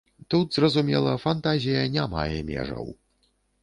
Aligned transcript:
Тут, 0.33 0.55
зразумела, 0.57 1.13
фантазія 1.27 1.85
не 1.99 2.09
мае 2.19 2.37
межаў. 2.53 2.95